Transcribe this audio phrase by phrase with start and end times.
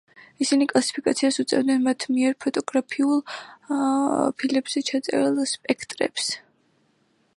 [0.43, 3.21] ისინი კლასიფიკაციას უწევდნენ მათ მიერ ფოტოგრაფიულ
[4.41, 6.33] ფილებზე ჩაწერილ სპექტრებს.